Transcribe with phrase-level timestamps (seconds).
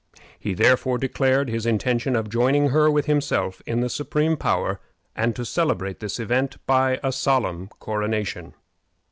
[0.39, 4.81] He therefore declared his intention of joining her with himself in the supreme power,
[5.15, 8.55] and to celebrate this event by a solemn coronation.